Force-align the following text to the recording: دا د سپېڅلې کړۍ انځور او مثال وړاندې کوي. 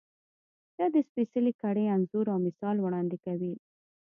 دا 0.77 0.85
د 0.93 0.95
سپېڅلې 1.07 1.53
کړۍ 1.61 1.85
انځور 1.95 2.25
او 2.33 2.39
مثال 2.47 2.75
وړاندې 2.79 3.17
کوي. 3.25 3.53